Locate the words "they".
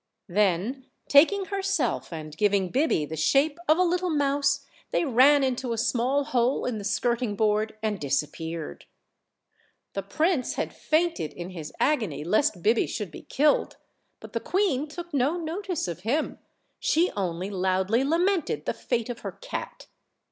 4.89-5.05